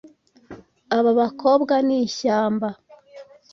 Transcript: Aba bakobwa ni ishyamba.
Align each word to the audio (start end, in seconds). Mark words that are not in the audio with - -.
Aba 0.97 1.11
bakobwa 1.19 1.73
ni 1.87 1.97
ishyamba. 2.07 2.69